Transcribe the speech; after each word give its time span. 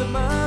the. 0.00 0.39